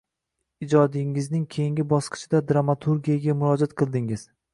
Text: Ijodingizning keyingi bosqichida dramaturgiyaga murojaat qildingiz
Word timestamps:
Ijodingizning 0.67 1.43
keyingi 1.55 1.85
bosqichida 1.91 2.41
dramaturgiyaga 2.53 3.37
murojaat 3.43 3.77
qildingiz 3.83 4.25